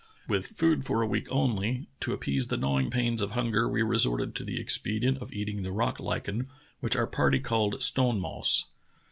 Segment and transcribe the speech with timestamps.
[0.27, 4.33] With food for a week only, "to appease the gnawing pains of hunger we resorted
[4.33, 6.47] to the expedient of eating the rock lichen,
[6.79, 8.65] which our party called stone moss.